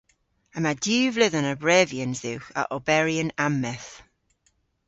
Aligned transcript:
Yma 0.57 0.71
diw 0.83 1.07
vledhen 1.15 1.51
a 1.53 1.55
brevyans 1.61 2.19
dhywgh 2.23 2.49
a 2.59 2.61
oberi 2.77 3.15
yn 3.23 3.35
ammeth. 3.45 3.89